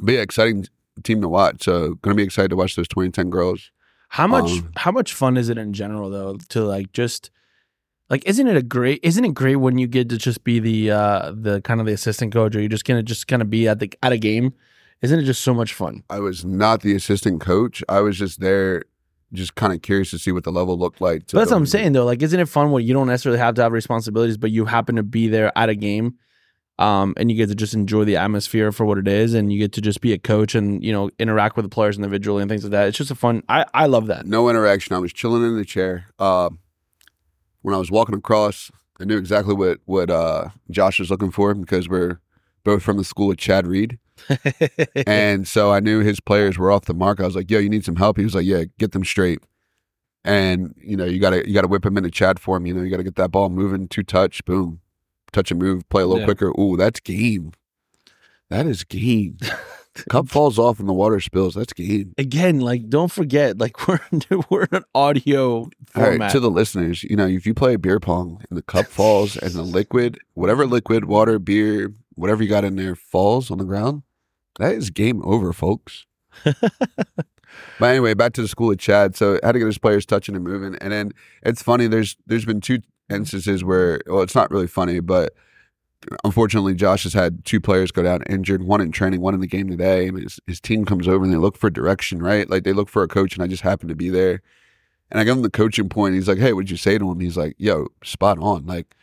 [0.00, 0.66] but yeah, exciting
[1.02, 1.64] team to watch.
[1.64, 3.70] So going to be excited to watch those 2010 girls.
[4.10, 7.30] How much Um, how much fun is it in general though to like just
[8.10, 10.90] like isn't it a great isn't it great when you get to just be the
[10.90, 13.68] uh the kind of the assistant coach or you're just gonna just kind of be
[13.68, 14.52] at the at a game?
[15.02, 16.04] Isn't it just so much fun?
[16.10, 17.82] I was not the assistant coach.
[17.88, 18.84] I was just there,
[19.32, 21.22] just kind of curious to see what the level looked like.
[21.32, 22.04] But that's what I'm saying though.
[22.04, 24.96] Like, isn't it fun when you don't necessarily have to have responsibilities, but you happen
[24.96, 26.16] to be there at a game,
[26.78, 29.58] um, and you get to just enjoy the atmosphere for what it is, and you
[29.58, 32.50] get to just be a coach and you know interact with the players individually and
[32.50, 32.88] things like that.
[32.88, 33.42] It's just a fun.
[33.48, 34.26] I I love that.
[34.26, 34.94] No interaction.
[34.94, 36.06] I was chilling in the chair.
[36.18, 36.50] Uh,
[37.62, 41.54] when I was walking across, I knew exactly what what uh, Josh was looking for
[41.54, 42.20] because we're
[42.64, 43.98] both from the school of Chad Reed,
[45.06, 47.20] and so I knew his players were off the mark.
[47.20, 49.40] I was like, "Yo, you need some help?" He was like, "Yeah, get them straight."
[50.24, 52.66] And you know, you gotta you gotta whip him into Chad form.
[52.66, 54.80] You know, you gotta get that ball moving, two touch, boom,
[55.32, 56.26] touch and move, play a little Yeah.
[56.26, 56.48] quicker.
[56.60, 57.52] Ooh, that's game.
[58.50, 59.38] That is game.
[60.08, 61.54] Cup falls off and the water spills.
[61.54, 62.14] That's game.
[62.16, 64.00] Again, like don't forget, like we're
[64.48, 65.64] we're an audio All
[65.96, 66.30] right, format.
[66.32, 69.52] to the listeners, you know, if you play beer pong and the cup falls and
[69.52, 74.02] the liquid, whatever liquid, water, beer, whatever you got in there falls on the ground,
[74.58, 76.06] that is game over, folks.
[76.44, 76.56] but
[77.80, 79.16] anyway, back to the school of Chad.
[79.16, 81.86] So had to get his players touching and moving, and then it's funny.
[81.86, 85.34] There's there's been two instances where well, it's not really funny, but
[86.24, 88.62] unfortunately, Josh has had two players go down injured.
[88.62, 90.08] One in training, one in the game today.
[90.08, 92.48] And his, his team comes over and they look for direction, right?
[92.48, 94.42] Like they look for a coach, and I just happen to be there.
[95.10, 96.14] And I give him the coaching point.
[96.14, 98.66] He's like, "Hey, what'd you say to him?" He's like, "Yo, spot on.
[98.66, 98.94] Like,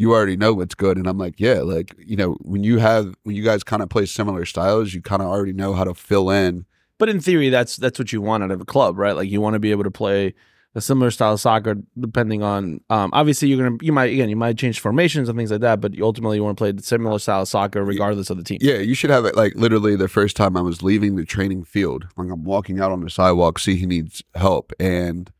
[0.00, 3.14] you already know what's good." And I'm like, "Yeah, like you know, when you have
[3.22, 5.94] when you guys kind of play similar styles, you kind of already know how to
[5.94, 6.66] fill in."
[7.00, 9.16] but in theory, that's that's what you want out of a club, right?
[9.16, 10.34] Like you want to be able to play
[10.74, 12.80] a similar style of soccer, depending on.
[12.90, 15.80] Um, obviously, you're gonna you might again you might change formations and things like that,
[15.80, 18.58] but ultimately you want to play the similar style of soccer regardless of the team.
[18.60, 21.64] Yeah, you should have it like literally the first time I was leaving the training
[21.64, 25.32] field, like I'm walking out on the sidewalk, see he needs help, and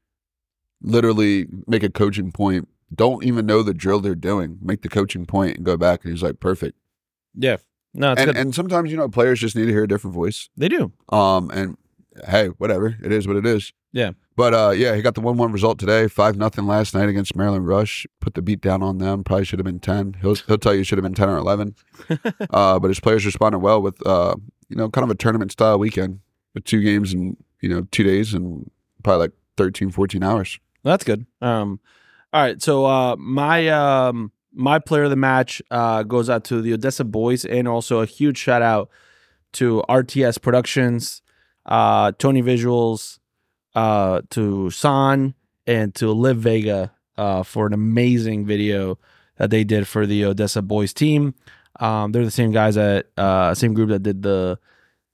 [0.83, 2.69] literally make a coaching point.
[2.95, 4.59] Don't even know the drill they're doing.
[4.61, 6.05] Make the coaching point and go back.
[6.05, 6.77] And he's like, perfect.
[7.35, 7.59] Yeah,
[7.95, 8.37] no, it's And good.
[8.37, 10.49] and sometimes you know players just need to hear a different voice.
[10.57, 10.93] they do.
[11.11, 11.77] Um, and
[12.27, 12.97] hey, whatever.
[13.03, 13.73] It is what it is.
[13.93, 14.11] Yeah.
[14.37, 16.09] But uh, yeah, he got the one-one result today.
[16.09, 18.07] Five nothing last night against Maryland Rush.
[18.21, 19.23] Put the beat down on them.
[19.23, 20.17] Probably should have been ten.
[20.21, 21.75] He'll he'll tell you it should have been ten or eleven.
[22.51, 24.35] uh, but his players responded well with uh,
[24.69, 26.21] you know, kind of a tournament style weekend
[26.55, 28.71] with two games in you know two days and
[29.03, 30.59] probably like 13, 14 hours.
[30.85, 31.27] That's good.
[31.43, 31.81] Um,
[32.33, 32.61] all right.
[32.63, 37.05] So uh, my um, my player of the match uh, goes out to the Odessa
[37.05, 38.91] boys, and also a huge shout out
[39.53, 41.23] to RTS Productions,
[41.67, 43.19] uh, Tony Visuals,
[43.75, 45.35] uh, to San,
[45.67, 48.99] and to Live Vega uh, for an amazing video
[49.37, 51.35] that they did for the Odessa boys team.
[51.79, 54.59] Um, they're the same guys that uh, same group that did the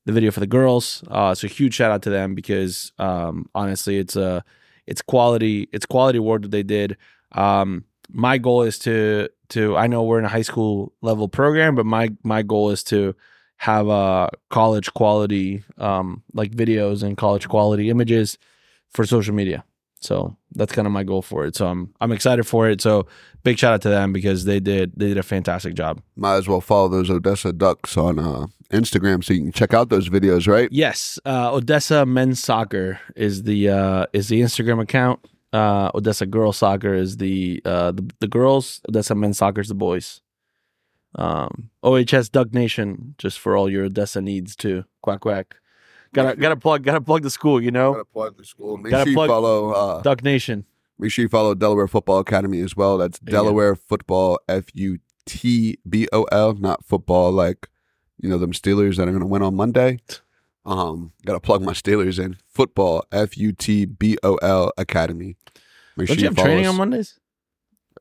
[0.05, 1.03] the video for the girls.
[1.09, 4.45] Uh, so huge shout out to them because um, honestly, it's a
[4.87, 6.97] it's quality it's quality work that they did.
[7.33, 11.75] Um, my goal is to to I know we're in a high school level program,
[11.75, 13.15] but my my goal is to
[13.59, 18.39] have uh college quality um like videos and college quality images
[18.91, 19.65] for social media.
[20.01, 21.57] So that's kind of my goal for it.
[21.57, 22.81] So I'm I'm excited for it.
[22.81, 23.07] So
[23.43, 26.01] big shout out to them because they did they did a fantastic job.
[26.17, 29.89] Might as well follow those Odessa Ducks on uh, Instagram so you can check out
[29.89, 30.69] those videos, right?
[30.71, 35.21] Yes, uh, Odessa Men's Soccer is the uh, is the Instagram account.
[35.53, 38.81] Uh, Odessa Girls Soccer is the, uh, the the girls.
[38.89, 40.21] Odessa Men's Soccer is the boys.
[41.15, 44.85] Um, OHS Duck Nation just for all your Odessa needs too.
[45.01, 45.57] Quack quack.
[46.17, 47.63] Gotta gotta plug gotta plug the school.
[47.63, 48.77] You know, Gotta plug the school.
[48.79, 49.71] Make Gotta sure you plug- follow.
[49.73, 50.65] Uh, Duck Nation.
[50.99, 52.97] make sure you follow Delaware Football Academy as well.
[52.99, 53.31] That's go.
[53.33, 57.69] Delaware Football F U T B O L, not football like
[58.21, 59.99] you know them Steelers that are going to win on Monday.
[60.65, 62.37] Um, gotta plug my Steelers in.
[62.49, 65.37] Football F U T B O L Academy.
[65.97, 67.19] Make Don't you have training on Mondays?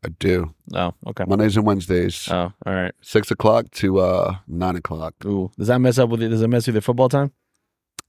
[0.04, 1.24] I do Oh, okay.
[1.28, 2.94] Mondays and Wednesdays, Oh, all right.
[3.02, 5.16] six o'clock to uh nine o'clock.
[5.26, 6.30] Ooh, does that mess up with it?
[6.30, 7.32] Does that mess with your football time?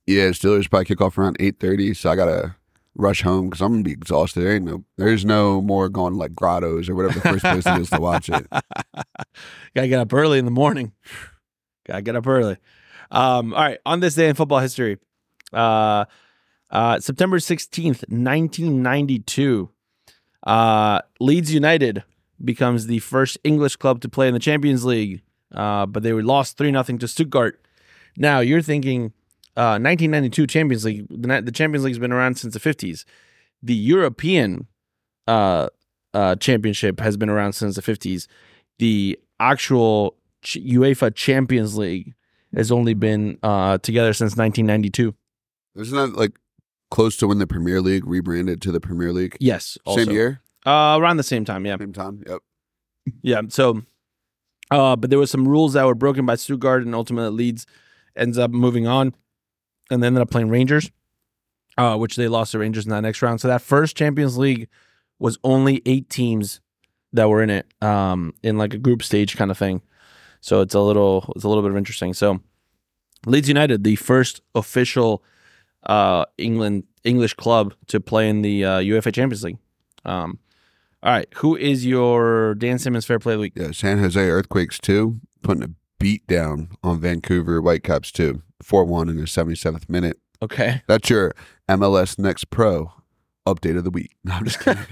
[0.07, 2.55] Yeah, Steelers probably kick off around eight thirty, so I gotta
[2.95, 4.40] rush home because I'm gonna be exhausted.
[4.40, 7.90] There ain't no, there's no more going like grottos or whatever the first place is
[7.90, 8.47] to watch it.
[9.75, 10.92] Gotta get up early in the morning.
[11.87, 12.57] Gotta get up early.
[13.11, 14.99] Um, all right, on this day in football history,
[15.53, 16.07] uh,
[16.71, 19.71] uh, September 16th, 1992,
[20.45, 22.03] uh, Leeds United
[22.45, 25.23] becomes the first English club to play in the Champions League,
[25.55, 27.61] uh, but they were lost 3 0 to Stuttgart.
[28.16, 29.12] Now, you're thinking
[29.57, 33.05] uh, 1992 Champions League, the, the Champions League's been around since the 50s.
[33.62, 34.66] The European
[35.27, 35.69] uh,
[36.14, 38.27] uh, championship has been around since the 50s.
[38.79, 42.14] The actual Ch- UEFA Champions League
[42.55, 45.14] has only been uh, together since 1992.
[45.75, 46.33] Isn't that like
[46.90, 49.37] close to when the Premier League rebranded to the Premier League?
[49.40, 50.05] Yes, also.
[50.05, 51.66] Same year, uh, around the same time.
[51.66, 52.23] Yeah, same time.
[52.27, 52.38] Yep.
[53.23, 53.40] yeah.
[53.49, 53.83] So,
[54.71, 57.66] uh, but there was some rules that were broken by Stuttgart, and ultimately Leeds
[58.16, 59.14] ends up moving on,
[59.90, 60.90] and they ended up playing Rangers,
[61.79, 63.40] uh, which they lost to Rangers in that next round.
[63.40, 64.68] So that first Champions League
[65.18, 66.61] was only eight teams
[67.12, 69.83] that were in it, um, in like a group stage kind of thing.
[70.40, 72.12] So it's a little, it's a little bit of interesting.
[72.14, 72.40] So
[73.25, 75.22] Leeds United, the first official
[75.85, 79.59] uh, England English club to play in the uh, UEFA Champions League.
[80.05, 80.38] Um,
[81.03, 83.53] all right, who is your Dan Simmons Fair Play of the Week?
[83.55, 89.09] Yeah, San Jose Earthquakes two putting a beat down on Vancouver Whitecaps too, four one
[89.09, 90.18] in the seventy seventh minute.
[90.42, 91.32] Okay, That's your
[91.68, 92.92] MLS Next Pro
[93.46, 94.11] update of the week.
[94.24, 94.82] No, I'm just kidding.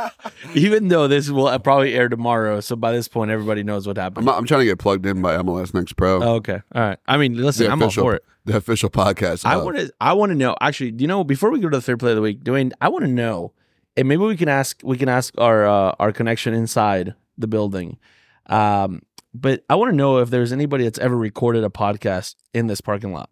[0.54, 4.02] even though this will probably air tomorrow, so by this point everybody knows what I'm,
[4.04, 4.26] happened.
[4.26, 6.98] not, I'm trying to get plugged in by MLS Next Pro, Oh, okay, all right.
[7.06, 8.24] I mean, listen, The I'm all for it.
[8.44, 9.44] the official podcast.
[9.44, 9.92] I want to.
[10.00, 10.54] I want to know.
[10.60, 11.24] Actually, you know?
[11.24, 13.52] Before we go to the third play of the week, Dwayne, I want to know,
[13.96, 14.80] and maybe we can ask.
[14.84, 17.98] We can ask our uh, our connection inside the building.
[18.46, 19.02] Um,
[19.34, 22.80] but I want to know if there's anybody that's ever recorded a podcast in this
[22.80, 23.30] parking lot,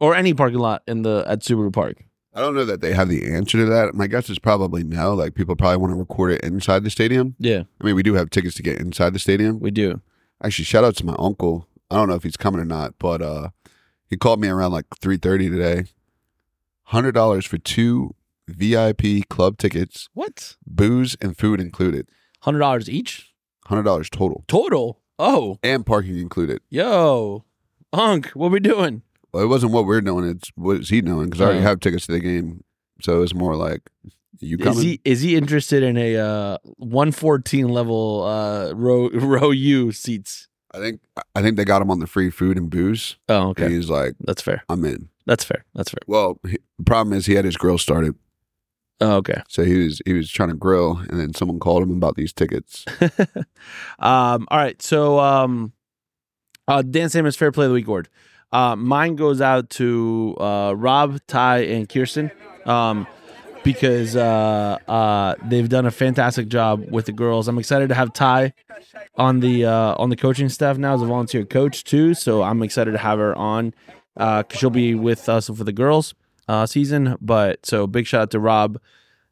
[0.00, 2.04] or any parking lot in the at Subaru Park.
[2.34, 3.94] I don't know that they have the answer to that.
[3.94, 5.14] My guess is probably no.
[5.14, 7.34] Like people probably want to record it inside the stadium.
[7.38, 9.58] Yeah, I mean, we do have tickets to get inside the stadium.
[9.60, 10.00] we do.
[10.42, 11.66] Actually, shout out to my uncle.
[11.90, 13.48] I don't know if he's coming or not, but uh,
[14.08, 15.86] he called me around like three thirty today.
[16.84, 18.14] Hundred dollars for two
[18.46, 20.56] VIP club tickets, What?
[20.66, 22.08] booze and food included.
[22.42, 23.34] Hundred dollars each
[23.66, 25.00] Hundred dollars total, total.
[25.18, 26.60] Oh, and parking included.
[26.70, 27.44] yo,
[27.92, 29.02] Unc, what we doing?
[29.32, 31.26] Well, it wasn't what we're doing; it's what is he doing?
[31.26, 31.62] Because I already Oh.
[31.62, 32.64] have tickets to the game,
[33.00, 33.90] so it's more like
[34.40, 34.78] you coming.
[34.78, 39.92] Is he is he interested in a uh, one fourteen level uh, row row U
[39.92, 40.48] seats?
[40.72, 41.00] I think
[41.34, 43.16] I think they got him on the free food and booze.
[43.28, 43.68] Oh, And okay.
[43.70, 44.62] he's like, That's fair.
[44.68, 45.08] I'm in.
[45.26, 45.64] That's fair.
[45.74, 46.00] That's fair.
[46.06, 48.14] Well, he, the problem is he had his grill started,
[49.00, 49.42] Oh, okay.
[49.48, 52.32] so he was he was trying to grill, and then someone called him about these
[52.32, 52.84] tickets.
[54.00, 54.80] um, all right.
[54.82, 55.72] So, um,
[56.66, 58.08] uh, Dan Simmons Fair Play of the Week award.
[58.50, 62.30] Uh, mine goes out to uh, Rob, Ty, and Kirsten
[62.64, 63.06] um,
[63.62, 67.46] because uh, uh, they've done a fantastic job with the girls.
[67.46, 68.54] I'm excited to have Ty
[69.16, 72.14] on the uh, on the coaching staff now as a volunteer coach too.
[72.14, 73.74] So I'm excited to have her on
[74.16, 76.14] because she'll be with us for the girls
[76.48, 77.16] uh, season.
[77.20, 78.78] But so big shout out to Rob,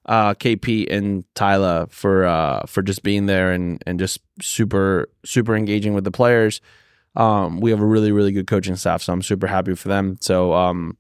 [0.07, 5.57] uh, KP, and Tyler for uh, for just being there and and just super super
[5.57, 6.61] engaging with the players.
[7.17, 10.19] Um, we have a really really good coaching staff, so I'm super happy for them.
[10.21, 10.97] So um,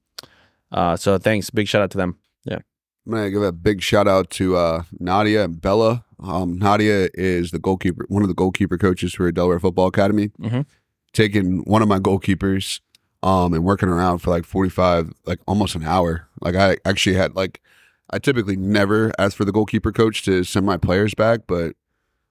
[0.73, 2.17] uh, so thanks, big shout out to them.
[2.45, 2.59] Yeah,
[3.07, 6.05] I'm gonna give a big shout out to uh, Nadia and Bella.
[6.19, 10.29] Um, Nadia is the goalkeeper, one of the goalkeeper coaches for Delaware Football Academy.
[10.41, 10.65] Mhm.
[11.13, 12.81] Taking one of my goalkeepers,
[13.27, 16.29] um, and working around for like 45, like almost an hour.
[16.41, 17.61] Like I actually had like,
[18.09, 21.75] I typically never ask for the goalkeeper coach to send my players back, but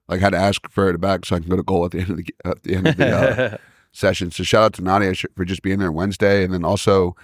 [0.08, 1.98] like had to ask for it back so I can go to goal at the
[2.00, 3.56] end of the at the end of the uh,
[3.92, 4.30] session.
[4.30, 7.14] So shout out to Nadia for just being there Wednesday, and then also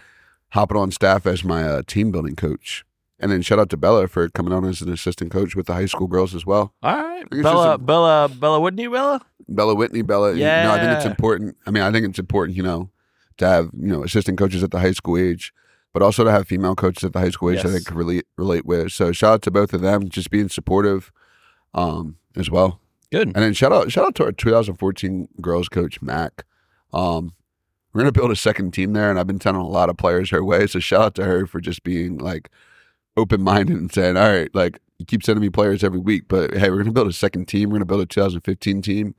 [0.50, 2.84] hopping on staff as my uh, team building coach.
[3.18, 5.74] And then shout out to Bella for coming on as an assistant coach with the
[5.74, 6.74] high school girls as well.
[6.82, 9.24] All right, Bella, a- Bella, Bella Whitney, Bella.
[9.48, 10.34] Bella Whitney, Bella.
[10.64, 11.56] Know, I think it's important.
[11.66, 12.90] I mean, I think it's important, you know,
[13.42, 15.52] to have you know assistant coaches at the high school age,
[15.92, 17.84] but also to have female coaches at the high school age that I Yes.
[17.84, 18.92] can relate relate with.
[18.92, 21.12] So shout out to both of them, just being supportive,
[21.74, 22.80] um, as well.
[23.10, 23.28] Good.
[23.28, 26.44] And then shout out shout out to our 2014 girls coach Mac.
[26.92, 27.32] Um,
[27.92, 30.30] we're gonna build a second team there, and I've been sending a lot of players
[30.30, 30.66] her way.
[30.66, 32.48] So shout out to her for just being like
[33.16, 36.54] open minded and saying, "All right, like you keep sending me players every week, but
[36.54, 37.68] hey, we're gonna build a second team.
[37.68, 39.14] We're gonna build a 2015 team,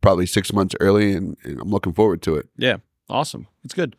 [0.00, 2.48] probably six months early, and, and I'm looking forward to it."
[3.12, 3.46] Awesome.
[3.64, 3.94] It's good.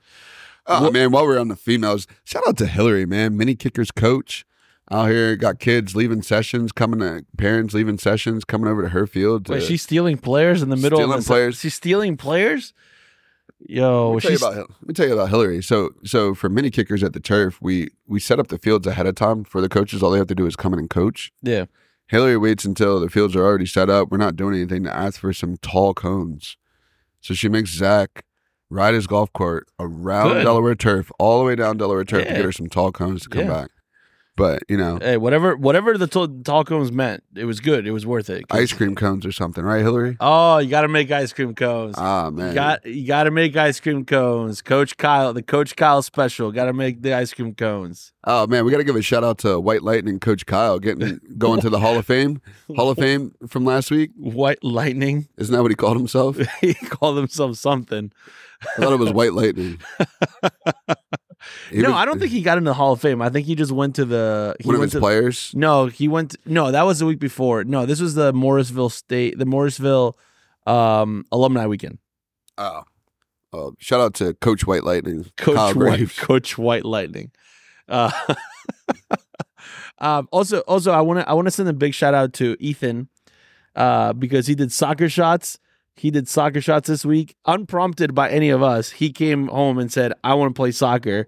[0.66, 3.92] Oh Well- man, while we're on the females, shout out to Hillary, man, mini kickers
[3.92, 4.46] coach.
[4.92, 9.08] Out here, got kids leaving sessions, coming to parents leaving sessions, coming over to her
[9.08, 9.46] field.
[9.46, 11.60] To, Wait, she's stealing players in the middle Stealing of the players.
[11.60, 12.74] She's stealing players.
[13.66, 15.64] Yo, Let me, tell you about, let me tell you about Hillary.
[15.64, 19.08] So, so for mini kickers at the turf, we we set up the fields ahead
[19.08, 20.04] of time for the coaches.
[20.04, 21.32] All they have to do is come in and coach.
[21.42, 21.66] yeah.
[22.08, 24.12] Hillary waits until the fields are already set up.
[24.12, 26.58] We're not doing anything to ask for some tall cones.
[27.22, 28.26] So she makes Zach
[28.74, 30.44] ride his golf cart around Good.
[30.44, 32.36] Delaware turf, all the way down Delaware turf to Yeah.
[32.38, 33.48] get her some tall cones to come Yeah.
[33.48, 33.70] back.
[34.36, 37.86] But you know, Hey, whatever, whatever the t- tall cones meant, it was good.
[37.86, 38.46] It was worth it.
[38.50, 40.18] ice cream cones or something, right, Hillary?
[40.20, 41.94] Oh, you got to make ice cream cones.
[42.00, 44.64] Ah man, You got you got to make ice cream cones.
[44.64, 46.52] Coach Kyle, the Coach Kyle special.
[46.52, 48.12] Got to make the ice cream cones.
[48.24, 51.20] oh man, we got to give a shout out to White Lightning coach Kyle getting
[51.38, 52.42] going to the Hall of Fame.
[52.76, 54.10] Hall of Fame from last week.
[54.18, 55.28] White lightning.
[55.38, 56.38] Isn't that what he called himself?
[56.62, 58.12] he called himself something.
[58.64, 59.80] I thought it was White Lightning.
[61.70, 63.22] He no, was- I don't think he got into the Hall of Fame.
[63.22, 64.56] I think he just went to the.
[64.60, 65.52] He one of his to, players.
[65.56, 66.36] No, he went.
[66.46, 67.64] no, that was the week before.
[67.64, 70.18] No, this was the Morrisville State, the Morrisville
[70.66, 72.00] um, alumni weekend.
[72.58, 72.84] Oh.
[73.52, 76.16] oh, shout out to Coach White Lightning, Coach Kyle White, Graves.
[76.20, 77.32] Coach White Lightning.
[77.88, 78.12] Uh,
[80.00, 82.56] um, also, also, I want to I want to send a big shout out to
[82.60, 83.10] Ethan
[83.76, 85.60] uh, because he did soccer shots.
[85.96, 88.92] He did soccer shots this week, unprompted by any of us.
[88.92, 91.28] He came home and said, "I want to play soccer."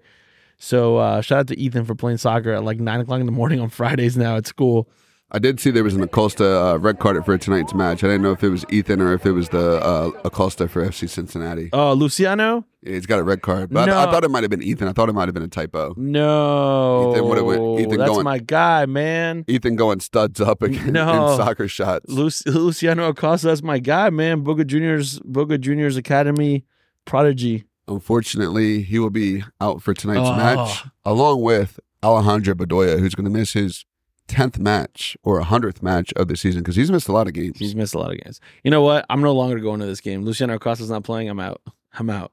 [0.58, 3.32] So uh, shout out to Ethan for playing soccer at like nine o'clock in the
[3.32, 4.88] morning on Fridays now at school.
[5.32, 8.04] I did see there was an Acosta uh, red card for tonight's match.
[8.04, 10.86] I didn't know if it was Ethan or if it was the uh, Acosta for
[10.86, 11.68] FC Cincinnati.
[11.72, 12.64] Oh, Luciano?
[12.82, 14.86] Yeah, he's got a red card, but I, I thought it might have been Ethan.
[14.86, 15.94] I thought it might have been a typo.
[15.96, 19.44] No, Ethan would've went- Ethan that's going- my guy, man.
[19.48, 21.30] Ethan going studs up again No.
[21.32, 22.06] in soccer shots.
[22.08, 24.42] Luc- Luciano Acosta, that's my guy, man.
[24.42, 26.64] Boca Juniors, Boca Juniors Academy
[27.04, 27.64] prodigy.
[27.88, 30.36] Unfortunately, he will be out for tonight's Oh.
[30.36, 33.84] match, along with Alejandro Bedoya, who's going to miss his
[34.28, 37.32] tenth match or a hundredth match of the season because he's missed a lot of
[37.32, 37.58] games.
[37.58, 38.40] He's missed a lot of games.
[38.64, 39.06] You know what?
[39.08, 40.24] I'm no longer going to this game.
[40.24, 41.28] Luciano Acosta's not playing.
[41.28, 41.60] I'm out.
[41.98, 42.32] I'm out.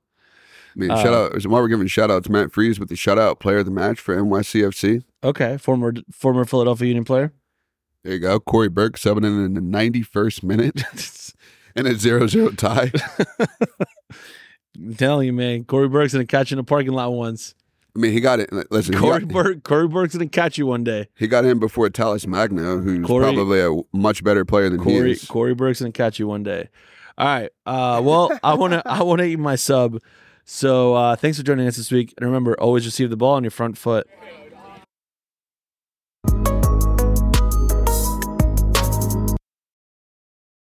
[0.76, 2.96] I mean, Uh, shout out while we're giving shout out to Matt Freese with the
[2.96, 5.04] shutout player of the match for NYCFC.
[5.24, 7.32] Okay, former former Philadelphia Union player.
[8.04, 8.40] There you go.
[8.40, 10.82] Cory Burke subbing in in the 91st minute
[11.76, 12.92] and a 0 0 tie.
[14.76, 15.66] I'm telling you, man.
[15.66, 17.54] Cory Burke's gonna catch in a parking lot once.
[17.96, 18.52] I mean, he got it.
[18.72, 21.08] Listen, he Cory got, Burke, Cory Burke's gonna catch you one day.
[21.16, 24.84] he got in before Talles Magno, who's Cory- probably a much better player than he
[24.86, 25.26] Cory is.
[25.26, 26.70] Cory Burke's gonna catch you one day.
[27.18, 27.50] All right.
[27.66, 30.00] Uh, well, I wanna I wanna eat my sub.
[30.46, 32.14] So uh, thanks for joining us this week.
[32.18, 34.08] And remember, always receive the ball on your front foot.